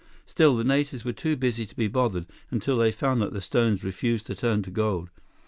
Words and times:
Still, 0.25 0.55
the 0.55 0.63
natives 0.63 1.05
were 1.05 1.13
too 1.13 1.37
busy 1.37 1.63
to 1.63 1.75
be 1.75 1.87
bothered 1.87 2.25
until 2.49 2.75
they 2.75 2.91
found 2.91 3.21
that 3.21 3.33
the 3.33 3.39
stones 3.39 3.83
refused 3.83 4.25
to 4.25 4.35
turn 4.35 4.63
to 4.63 4.71
gold. 4.71 5.11